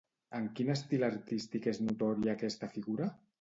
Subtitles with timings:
[0.37, 3.13] En quin estil artístic és notòria aquesta figura?